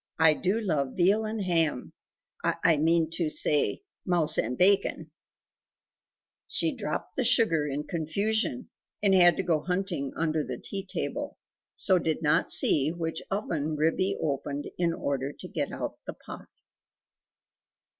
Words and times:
I 0.17 0.33
do 0.33 0.59
love 0.59 0.95
veal 0.95 1.25
and 1.25 1.43
ham 1.43 1.93
I 2.43 2.77
mean 2.77 3.11
to 3.11 3.29
say 3.29 3.83
mouse 4.03 4.39
and 4.39 4.57
bacon" 4.57 5.11
She 6.47 6.73
dropped 6.73 7.15
the 7.15 7.23
sugar 7.23 7.67
in 7.67 7.83
confusion, 7.83 8.71
and 9.03 9.13
had 9.13 9.37
to 9.37 9.43
go 9.43 9.59
hunting 9.59 10.11
under 10.17 10.43
the 10.43 10.57
tea 10.57 10.83
table, 10.87 11.37
so 11.75 11.99
did 11.99 12.23
not 12.23 12.49
see 12.49 12.89
which 12.89 13.21
oven 13.29 13.75
Ribby 13.75 14.17
opened 14.19 14.65
in 14.79 14.91
order 14.91 15.31
to 15.33 15.47
get 15.47 15.71
out 15.71 15.99
the 16.07 16.13
pie. 16.13 16.45